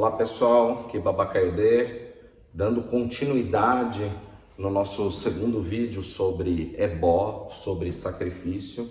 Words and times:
Olá 0.00 0.12
pessoal, 0.12 0.84
que 0.84 0.98
Babacaiodê, 0.98 2.12
dando 2.54 2.84
continuidade 2.84 4.10
no 4.56 4.70
nosso 4.70 5.10
segundo 5.10 5.60
vídeo 5.60 6.02
sobre 6.02 6.74
ebó, 6.78 7.48
sobre 7.50 7.92
sacrifício. 7.92 8.90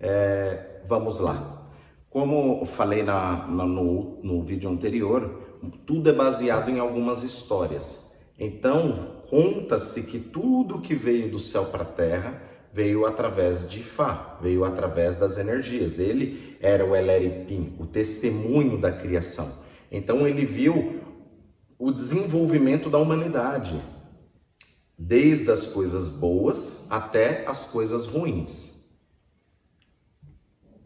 É, 0.00 0.80
vamos 0.88 1.20
lá. 1.20 1.68
Como 2.08 2.64
falei 2.64 3.02
na, 3.02 3.46
na, 3.46 3.66
no, 3.66 4.22
no 4.22 4.42
vídeo 4.42 4.70
anterior, 4.70 5.38
tudo 5.84 6.08
é 6.08 6.14
baseado 6.14 6.70
em 6.70 6.78
algumas 6.78 7.22
histórias. 7.22 8.16
Então, 8.38 9.20
conta-se 9.28 10.04
que 10.04 10.18
tudo 10.18 10.80
que 10.80 10.94
veio 10.94 11.30
do 11.30 11.38
céu 11.38 11.66
para 11.66 11.82
a 11.82 11.84
terra 11.84 12.42
veio 12.72 13.04
através 13.04 13.68
de 13.68 13.82
Fá, 13.82 14.38
veio 14.40 14.64
através 14.64 15.14
das 15.14 15.36
energias. 15.36 15.98
Ele 15.98 16.56
era 16.58 16.86
o 16.86 16.96
Eleripim, 16.96 17.76
o 17.78 17.84
testemunho 17.84 18.78
da 18.78 18.90
criação. 18.90 19.60
Então 19.92 20.26
ele 20.26 20.46
viu 20.46 21.02
o 21.78 21.92
desenvolvimento 21.92 22.88
da 22.88 22.96
humanidade, 22.96 23.78
desde 24.96 25.50
as 25.50 25.66
coisas 25.66 26.08
boas 26.08 26.86
até 26.88 27.44
as 27.46 27.66
coisas 27.66 28.06
ruins. 28.06 29.00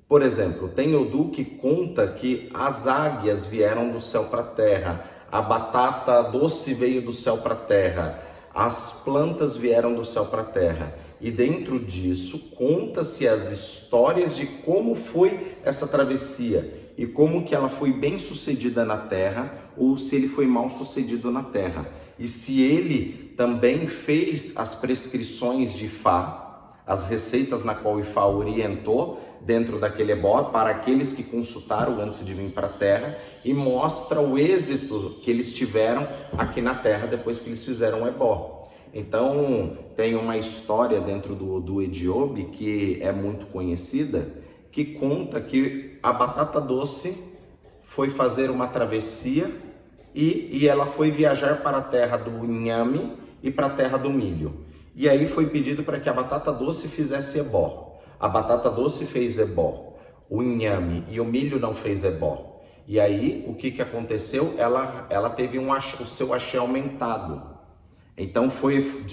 Por 0.08 0.22
exemplo, 0.22 0.68
tem 0.68 0.94
Odu 0.96 1.30
que 1.30 1.44
conta 1.44 2.08
que 2.08 2.50
as 2.52 2.88
águias 2.88 3.46
vieram 3.46 3.92
do 3.92 4.00
céu 4.00 4.24
para 4.24 4.40
a 4.40 4.46
terra, 4.46 5.10
a 5.30 5.40
batata 5.40 6.22
doce 6.24 6.74
veio 6.74 7.00
do 7.00 7.12
céu 7.12 7.38
para 7.38 7.54
a 7.54 7.58
terra, 7.58 8.22
as 8.52 9.04
plantas 9.04 9.56
vieram 9.56 9.94
do 9.94 10.04
céu 10.04 10.26
para 10.26 10.42
a 10.42 10.46
terra. 10.46 10.92
E 11.20 11.30
dentro 11.30 11.78
disso 11.78 12.50
conta-se 12.56 13.26
as 13.26 13.50
histórias 13.50 14.36
de 14.36 14.46
como 14.46 14.94
foi 14.94 15.56
essa 15.64 15.86
travessia 15.86 16.85
e 16.96 17.06
como 17.06 17.44
que 17.44 17.54
ela 17.54 17.68
foi 17.68 17.92
bem 17.92 18.18
sucedida 18.18 18.84
na 18.84 18.96
terra 18.96 19.52
ou 19.76 19.96
se 19.96 20.16
ele 20.16 20.28
foi 20.28 20.46
mal 20.46 20.70
sucedido 20.70 21.30
na 21.30 21.42
terra. 21.42 21.86
E 22.18 22.26
se 22.26 22.62
ele 22.62 23.34
também 23.36 23.86
fez 23.86 24.56
as 24.56 24.74
prescrições 24.74 25.74
de 25.74 25.88
Fá, 25.88 26.46
as 26.86 27.02
receitas 27.02 27.64
na 27.64 27.74
qual 27.74 27.98
Ifá 27.98 28.26
orientou 28.26 29.20
dentro 29.40 29.78
daquele 29.78 30.12
ebó 30.12 30.44
para 30.44 30.70
aqueles 30.70 31.12
que 31.12 31.24
consultaram 31.24 32.00
antes 32.00 32.24
de 32.24 32.32
vir 32.32 32.50
para 32.50 32.68
a 32.68 32.72
terra 32.72 33.18
e 33.44 33.52
mostra 33.52 34.20
o 34.20 34.38
êxito 34.38 35.18
que 35.22 35.30
eles 35.30 35.52
tiveram 35.52 36.08
aqui 36.38 36.62
na 36.62 36.74
terra 36.74 37.06
depois 37.06 37.40
que 37.40 37.48
eles 37.48 37.64
fizeram 37.64 38.02
o 38.02 38.08
ebó. 38.08 38.68
Então, 38.94 39.76
tem 39.94 40.14
uma 40.14 40.38
história 40.38 41.00
dentro 41.00 41.34
do, 41.34 41.60
do 41.60 41.82
Ediobe 41.82 42.44
que 42.44 42.98
é 43.02 43.12
muito 43.12 43.46
conhecida, 43.46 44.32
que 44.76 44.84
conta 44.84 45.40
que 45.40 45.98
a 46.02 46.12
batata 46.12 46.60
doce 46.60 47.34
foi 47.82 48.10
fazer 48.10 48.50
uma 48.50 48.66
travessia 48.66 49.50
e, 50.14 50.50
e 50.52 50.68
ela 50.68 50.84
foi 50.84 51.10
viajar 51.10 51.62
para 51.62 51.78
a 51.78 51.80
terra 51.80 52.18
do 52.18 52.44
inhame 52.44 53.16
e 53.42 53.50
para 53.50 53.68
a 53.68 53.70
terra 53.70 53.96
do 53.96 54.10
milho. 54.10 54.66
E 54.94 55.08
aí 55.08 55.26
foi 55.26 55.46
pedido 55.46 55.82
para 55.82 55.98
que 55.98 56.10
a 56.10 56.12
batata 56.12 56.52
doce 56.52 56.88
fizesse 56.88 57.38
ebó. 57.38 57.98
A 58.20 58.28
batata 58.28 58.70
doce 58.70 59.06
fez 59.06 59.38
ebó. 59.38 59.96
O 60.28 60.42
inhame 60.42 61.06
e 61.08 61.20
o 61.20 61.24
milho 61.24 61.58
não 61.58 61.74
fez 61.74 62.04
ebó. 62.04 62.60
E 62.86 63.00
aí 63.00 63.46
o 63.48 63.54
que, 63.54 63.70
que 63.70 63.80
aconteceu? 63.80 64.56
Ela, 64.58 65.06
ela 65.08 65.30
teve 65.30 65.58
um, 65.58 65.70
o 65.72 66.04
seu 66.04 66.34
axé 66.34 66.58
aumentado. 66.58 67.40
Então 68.14 68.50
foi, 68.50 69.06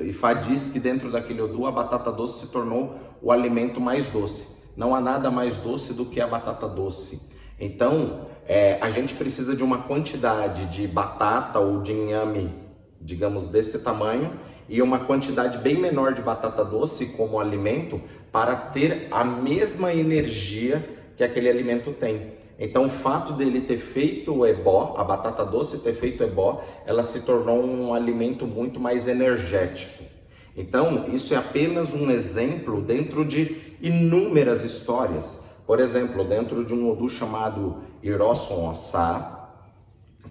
Ifá 0.00 0.32
diz 0.32 0.68
que 0.68 0.80
dentro 0.80 1.12
daquele 1.12 1.42
odu 1.42 1.66
a 1.66 1.70
batata 1.70 2.10
doce 2.10 2.46
se 2.46 2.50
tornou 2.50 2.96
o 3.20 3.30
alimento 3.30 3.78
mais 3.78 4.08
doce. 4.08 4.61
Não 4.76 4.94
há 4.94 5.00
nada 5.00 5.30
mais 5.30 5.56
doce 5.56 5.92
do 5.92 6.04
que 6.04 6.20
a 6.20 6.26
batata 6.26 6.66
doce. 6.66 7.30
Então, 7.60 8.26
é, 8.46 8.78
a 8.80 8.90
gente 8.90 9.14
precisa 9.14 9.54
de 9.54 9.62
uma 9.62 9.82
quantidade 9.82 10.66
de 10.66 10.86
batata 10.86 11.58
ou 11.58 11.80
de 11.80 11.92
inhame, 11.92 12.54
digamos, 13.00 13.46
desse 13.46 13.80
tamanho, 13.80 14.32
e 14.68 14.80
uma 14.80 15.00
quantidade 15.00 15.58
bem 15.58 15.76
menor 15.76 16.14
de 16.14 16.22
batata 16.22 16.64
doce 16.64 17.06
como 17.16 17.38
alimento 17.38 18.00
para 18.30 18.56
ter 18.56 19.08
a 19.10 19.22
mesma 19.22 19.92
energia 19.92 20.82
que 21.16 21.22
aquele 21.22 21.48
alimento 21.48 21.92
tem. 21.92 22.32
Então, 22.58 22.86
o 22.86 22.90
fato 22.90 23.32
dele 23.32 23.60
ter 23.60 23.78
feito 23.78 24.32
o 24.34 24.46
ebó, 24.46 24.94
a 24.96 25.04
batata 25.04 25.44
doce 25.44 25.78
ter 25.78 25.92
feito 25.92 26.22
o 26.22 26.26
ebó, 26.26 26.62
ela 26.86 27.02
se 27.02 27.22
tornou 27.22 27.62
um 27.62 27.92
alimento 27.92 28.46
muito 28.46 28.78
mais 28.78 29.08
energético. 29.08 30.11
Então, 30.56 31.06
isso 31.12 31.34
é 31.34 31.36
apenas 31.36 31.94
um 31.94 32.10
exemplo 32.10 32.82
dentro 32.82 33.24
de 33.24 33.56
inúmeras 33.80 34.64
histórias. 34.64 35.44
Por 35.66 35.80
exemplo, 35.80 36.24
dentro 36.24 36.64
de 36.64 36.74
um 36.74 36.90
Odu 36.90 37.08
chamado 37.08 37.82
Irosson 38.02 38.68
Ossá, 38.68 39.50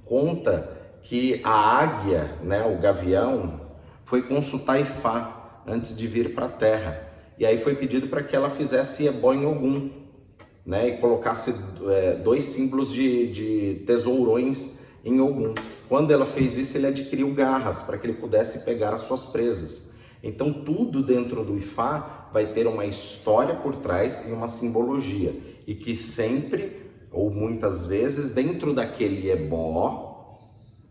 conta 0.05 0.69
que 1.03 1.41
a 1.43 1.79
águia, 1.79 2.37
né, 2.43 2.63
o 2.65 2.79
gavião, 2.79 3.61
foi 4.05 4.21
consultar 4.21 4.79
Ifá 4.79 5.61
antes 5.65 5.95
de 5.95 6.05
vir 6.05 6.35
para 6.35 6.45
a 6.45 6.49
terra. 6.49 7.07
E 7.37 7.45
aí 7.45 7.57
foi 7.57 7.75
pedido 7.75 8.07
para 8.07 8.21
que 8.21 8.35
ela 8.35 8.49
fizesse 8.49 9.07
ebó 9.07 9.33
em 9.33 9.45
Ogum, 9.45 9.89
né, 10.65 10.89
e 10.89 10.97
colocasse 10.97 11.55
é, 11.89 12.15
dois 12.15 12.43
símbolos 12.43 12.93
de, 12.93 13.31
de 13.31 13.83
tesourões 13.85 14.79
em 15.03 15.19
Ogum. 15.19 15.55
Quando 15.89 16.11
ela 16.11 16.25
fez 16.25 16.55
isso, 16.55 16.77
ele 16.77 16.87
adquiriu 16.87 17.33
garras 17.33 17.81
para 17.81 17.97
que 17.97 18.05
ele 18.05 18.13
pudesse 18.13 18.59
pegar 18.59 18.93
as 18.93 19.01
suas 19.01 19.25
presas. 19.25 19.91
Então, 20.23 20.53
tudo 20.53 21.01
dentro 21.01 21.43
do 21.43 21.57
Ifá 21.57 22.29
vai 22.31 22.53
ter 22.53 22.67
uma 22.67 22.85
história 22.85 23.55
por 23.55 23.75
trás 23.75 24.27
e 24.29 24.31
uma 24.31 24.47
simbologia. 24.47 25.35
E 25.65 25.73
que 25.73 25.95
sempre, 25.95 26.91
ou 27.11 27.31
muitas 27.31 27.85
vezes, 27.85 28.31
dentro 28.31 28.73
daquele 28.73 29.29
ebó, 29.29 30.39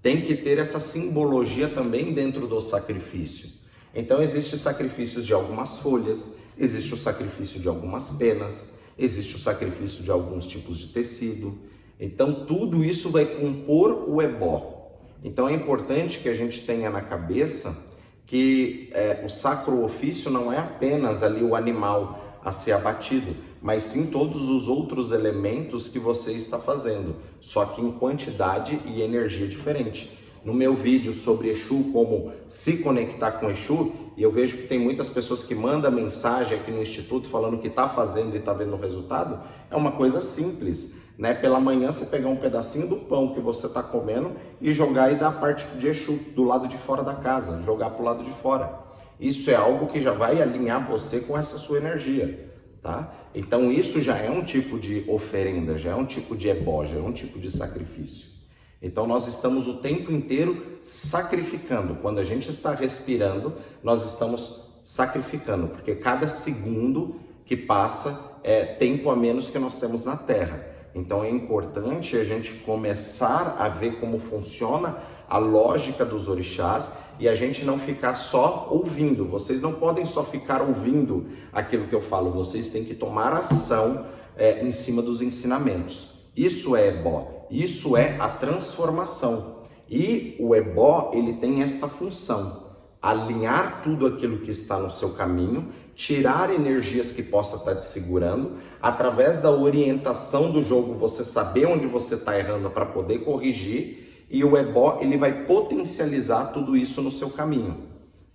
tem 0.03 0.21
que 0.21 0.35
ter 0.35 0.59
essa 0.59 0.81
simbologia 0.81 1.69
também 1.69 2.13
dentro 2.13 2.47
do 2.47 2.61
sacrifício. 2.61 3.51
Então, 3.95 4.23
existe 4.23 4.57
sacrifícios 4.57 5.27
de 5.27 5.33
algumas 5.33 5.79
folhas, 5.79 6.37
existe 6.57 6.95
o 6.95 6.97
sacrifício 6.97 7.61
de 7.61 7.69
algumas 7.69 8.11
penas, 8.11 8.79
existe 8.99 9.35
o 9.35 9.39
sacrifício 9.39 10.03
de 10.03 10.11
alguns 10.11 10.47
tipos 10.47 10.79
de 10.79 10.89
tecido. 10.89 11.59
Então, 11.99 12.47
tudo 12.47 12.85
isso 12.85 13.11
vai 13.11 13.27
compor 13.27 14.09
o 14.09 14.23
ebó. 14.23 14.97
Então, 15.23 15.49
é 15.49 15.53
importante 15.53 16.21
que 16.21 16.29
a 16.29 16.35
gente 16.35 16.63
tenha 16.63 16.89
na 16.89 17.03
cabeça 17.03 17.91
que 18.31 18.89
é, 18.93 19.25
o 19.27 19.29
sacro 19.29 19.83
ofício 19.83 20.31
não 20.31 20.53
é 20.53 20.59
apenas 20.59 21.21
ali 21.21 21.43
o 21.43 21.57
animal 21.57 22.39
a 22.45 22.53
ser 22.53 22.71
abatido, 22.71 23.35
mas 23.61 23.83
sim 23.83 24.07
todos 24.07 24.49
os 24.49 24.69
outros 24.69 25.11
elementos 25.11 25.89
que 25.89 25.99
você 25.99 26.31
está 26.31 26.57
fazendo, 26.57 27.17
só 27.41 27.65
que 27.65 27.83
em 27.83 27.91
quantidade 27.91 28.81
e 28.87 29.03
energia 29.03 29.49
diferente. 29.49 30.17
No 30.45 30.55
meu 30.55 30.75
vídeo 30.75 31.13
sobre 31.13 31.51
Exu, 31.51 31.91
como 31.93 32.33
se 32.49 32.79
conectar 32.79 33.33
com 33.33 33.51
Exu, 33.51 33.93
e 34.17 34.23
eu 34.23 34.31
vejo 34.31 34.57
que 34.57 34.67
tem 34.67 34.79
muitas 34.79 35.09
pessoas 35.09 35.45
que 35.45 35.55
mandam 35.55 35.91
mensagem 35.91 36.59
aqui 36.59 36.71
no 36.71 36.81
Instituto 36.81 37.29
falando 37.29 37.59
que 37.59 37.69
está 37.69 37.89
fazendo 37.89 38.35
e 38.35 38.39
está 38.39 38.53
vendo 38.53 38.75
o 38.75 38.81
resultado, 38.81 39.41
é 39.71 39.77
uma 39.77 39.93
coisa 39.93 40.21
simples 40.21 41.01
né? 41.21 41.35
Pela 41.35 41.61
manhã 41.61 41.93
você 41.93 42.07
pegar 42.07 42.31
um 42.31 42.37
pedacinho 42.37 42.89
do 42.89 42.97
pão 42.97 43.35
que 43.35 43.41
você 43.41 43.67
está 43.67 43.83
comendo 43.83 44.33
e 44.59 44.73
jogar 44.73 45.13
e 45.13 45.17
dar 45.17 45.29
a 45.29 45.33
parte 45.33 45.67
de 45.77 45.87
Exu 45.87 46.19
do 46.35 46.43
lado 46.43 46.67
de 46.67 46.79
fora 46.79 47.03
da 47.03 47.15
casa, 47.15 47.63
jogar 47.63 47.91
para 47.91 48.01
o 48.01 48.05
lado 48.07 48.25
de 48.25 48.31
fora. 48.31 48.81
Isso 49.21 49.51
é 49.51 49.55
algo 49.55 49.87
que 49.87 50.01
já 50.01 50.13
vai 50.13 50.41
alinhar 50.41 50.89
você 50.89 51.21
com 51.21 51.37
essa 51.37 51.59
sua 51.59 51.77
energia, 51.77 52.51
tá? 52.83 53.13
Então 53.35 53.71
isso 53.71 54.01
já 54.01 54.17
é 54.17 54.31
um 54.31 54.43
tipo 54.43 54.79
de 54.79 55.05
oferenda, 55.07 55.77
já 55.77 55.91
é 55.91 55.95
um 55.95 56.07
tipo 56.07 56.35
de 56.35 56.49
ebó, 56.49 56.87
já 56.87 56.97
é 56.97 57.03
um 57.03 57.13
tipo 57.13 57.39
de 57.39 57.51
sacrifício. 57.51 58.40
Então 58.83 59.07
nós 59.07 59.27
estamos 59.27 59.67
o 59.67 59.75
tempo 59.75 60.11
inteiro 60.11 60.79
sacrificando. 60.83 61.97
Quando 61.97 62.19
a 62.19 62.25
gente 62.25 62.51
está 62.51 62.73
respirando, 62.73 63.55
nós 63.83 64.05
estamos 64.05 64.69
sacrificando, 64.83 65.69
porque 65.69 65.95
cada 65.95 66.27
segundo 66.27 67.21
que 67.45 67.57
passa 67.57 68.41
é 68.43 68.65
tempo 68.65 69.11
a 69.11 69.17
menos 69.17 69.51
que 69.51 69.59
nós 69.59 69.77
temos 69.77 70.05
na 70.05 70.17
Terra. 70.17 70.67
Então 70.95 71.23
é 71.23 71.31
importante 71.31 72.17
a 72.17 72.25
gente 72.25 72.55
começar 72.55 73.57
a 73.59 73.69
ver 73.69 74.01
como 74.01 74.19
funciona 74.19 74.99
a 75.29 75.39
lógica 75.39 76.05
dos 76.05 76.27
orixás 76.27 76.99
e 77.19 77.29
a 77.29 77.35
gente 77.35 77.65
não 77.65 77.79
ficar 77.79 78.15
só 78.15 78.67
ouvindo. 78.71 79.25
Vocês 79.25 79.61
não 79.61 79.73
podem 79.73 80.05
só 80.05 80.25
ficar 80.25 80.61
ouvindo 80.61 81.29
aquilo 81.53 81.87
que 81.87 81.95
eu 81.95 82.03
falo, 82.03 82.33
vocês 82.33 82.71
têm 82.71 82.85
que 82.85 82.95
tomar 82.95 83.33
ação 83.33 84.07
é, 84.37 84.65
em 84.65 84.73
cima 84.73 85.01
dos 85.01 85.23
ensinamentos. 85.23 86.19
Isso 86.37 86.75
é 86.75 86.89
ebó, 86.89 87.40
isso 87.51 87.97
é 87.97 88.17
a 88.19 88.29
transformação. 88.29 89.61
E 89.89 90.37
o 90.39 90.55
ebó, 90.55 91.11
ele 91.15 91.35
tem 91.35 91.63
esta 91.63 91.89
função, 91.89 92.71
alinhar 93.03 93.83
tudo 93.83 94.07
aquilo 94.07 94.39
que 94.39 94.51
está 94.51 94.79
no 94.79 94.91
seu 94.91 95.11
caminho 95.11 95.73
tirar 96.01 96.51
energias 96.51 97.13
que 97.13 97.23
possa 97.23 97.57
estar 97.57 97.75
te 97.75 97.85
segurando, 97.85 98.53
através 98.81 99.37
da 99.37 99.51
orientação 99.51 100.51
do 100.51 100.63
jogo, 100.63 100.95
você 100.95 101.23
saber 101.23 101.67
onde 101.67 101.87
você 101.87 102.15
está 102.15 102.39
errando 102.39 102.71
para 102.71 102.87
poder 102.87 103.19
corrigir, 103.19 104.25
e 104.31 104.43
o 104.43 104.57
ebó 104.57 104.97
ele 105.03 105.19
vai 105.19 105.45
potencializar 105.45 106.53
tudo 106.55 106.75
isso 106.75 107.03
no 107.03 107.11
seu 107.11 107.29
caminho, 107.29 107.83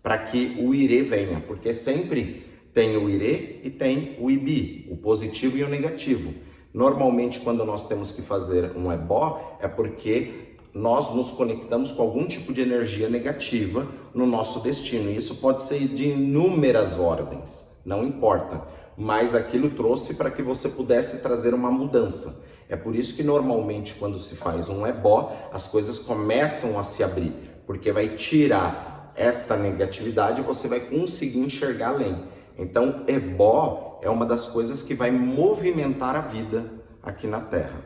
para 0.04 0.16
que 0.20 0.58
o 0.60 0.76
ire 0.76 1.02
venha, 1.02 1.44
porque 1.48 1.74
sempre 1.74 2.46
tem 2.72 2.98
o 2.98 3.10
ire 3.10 3.62
e 3.64 3.72
tem 3.72 4.16
o 4.20 4.30
ibi, 4.30 4.88
o 4.92 4.98
positivo 4.98 5.58
e 5.58 5.64
o 5.64 5.68
negativo. 5.68 6.36
Normalmente, 6.76 7.40
quando 7.40 7.64
nós 7.64 7.88
temos 7.88 8.12
que 8.12 8.22
fazer 8.22 8.74
um 8.76 8.92
ebó, 8.92 9.58
é 9.62 9.68
porque 9.68 10.58
nós 10.74 11.16
nos 11.16 11.32
conectamos 11.32 11.90
com 11.90 12.02
algum 12.02 12.28
tipo 12.28 12.54
de 12.54 12.60
energia 12.60 13.08
negativa 13.08 13.88
no 14.14 14.28
nosso 14.28 14.60
destino. 14.60 15.10
E 15.10 15.16
isso 15.16 15.36
pode 15.36 15.62
ser 15.62 15.88
de 15.88 16.10
inúmeras 16.10 17.00
ordens, 17.00 17.80
não 17.86 18.04
importa. 18.04 18.62
Mas 18.98 19.34
aquilo 19.34 19.70
trouxe 19.70 20.16
para 20.16 20.30
que 20.30 20.42
você 20.42 20.68
pudesse 20.68 21.20
trazer 21.24 21.54
uma 21.54 21.72
mudança. 21.72 22.46
É 22.68 22.76
por 22.76 22.94
isso 22.94 23.16
que 23.16 23.24
normalmente 23.24 23.96
quando 23.96 24.20
se 24.20 24.36
faz 24.36 24.68
um 24.68 24.86
ebó, 24.86 25.32
as 25.54 25.68
coisas 25.68 25.98
começam 26.00 26.78
a 26.78 26.84
se 26.84 27.06
abrir, 27.06 27.34
porque 27.66 27.90
vai 27.94 28.18
tirar 28.18 29.14
esta 29.16 29.56
negatividade 29.56 30.42
e 30.42 30.44
você 30.44 30.68
vai 30.68 30.82
conseguir 30.82 31.40
enxergar 31.40 31.92
além. 31.92 32.35
Então, 32.58 33.04
ebó 33.08 34.00
é 34.02 34.10
uma 34.10 34.26
das 34.26 34.46
coisas 34.46 34.82
que 34.82 34.94
vai 34.94 35.12
movimentar 35.12 36.16
a 36.16 36.22
vida 36.22 36.72
aqui 37.02 37.28
na 37.28 37.42
Terra. 37.42 37.84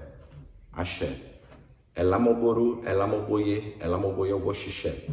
Axé. 0.71 1.15
Elamoboru, 1.95 2.81
Elamoboye, 2.85 3.75
Elamoboye 3.81 4.33
Ogoxixé. 4.33 5.07